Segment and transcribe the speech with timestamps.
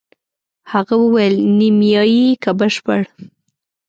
[0.71, 3.01] هغه وویل: نیمایي که بشپړ؟